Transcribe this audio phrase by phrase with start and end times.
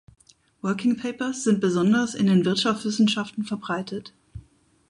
[0.63, 4.15] Working Papers sind besonders in den Wirtschaftswissenschaften verbreitet.